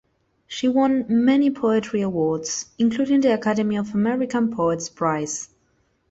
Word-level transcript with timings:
She 0.47 0.67
won 0.67 1.05
many 1.09 1.51
poetry 1.51 2.01
awards, 2.01 2.65
including 2.79 3.21
the 3.21 3.35
Academy 3.35 3.75
of 3.77 3.93
American 3.93 4.49
Poets 4.49 4.89
Prize. 4.89 5.49